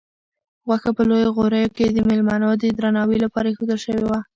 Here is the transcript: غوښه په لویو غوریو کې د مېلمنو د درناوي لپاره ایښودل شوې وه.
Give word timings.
غوښه 0.65 0.91
په 0.97 1.01
لویو 1.09 1.33
غوریو 1.35 1.73
کې 1.77 1.85
د 1.91 1.99
مېلمنو 2.09 2.49
د 2.61 2.63
درناوي 2.77 3.17
لپاره 3.25 3.47
ایښودل 3.49 3.79
شوې 3.85 4.03
وه. 4.07 4.19